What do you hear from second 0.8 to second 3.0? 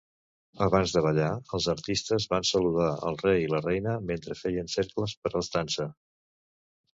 de ballar, els artistes van saludar